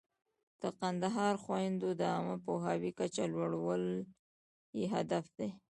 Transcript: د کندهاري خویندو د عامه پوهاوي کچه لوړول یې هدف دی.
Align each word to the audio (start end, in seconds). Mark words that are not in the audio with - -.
د 0.61 0.63
کندهاري 0.79 1.41
خویندو 1.43 1.89
د 1.99 2.01
عامه 2.13 2.37
پوهاوي 2.45 2.91
کچه 2.99 3.23
لوړول 3.33 3.83
یې 4.77 4.85
هدف 4.95 5.25
دی. 5.37 5.49